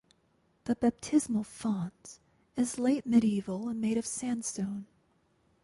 [0.63, 2.17] The baptismal font
[2.55, 4.87] is late medieval and made of sandstone.